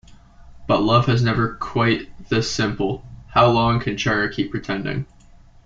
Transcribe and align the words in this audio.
But 0.65 0.81
love 0.81 1.05
has 1.05 1.21
never 1.21 1.53
quite 1.57 2.09
this 2.29 2.49
simple... 2.49 3.05
how 3.27 3.51
long 3.51 3.79
can 3.79 3.97
Chara 3.97 4.33
keep 4.33 4.49
pretending? 4.49 5.05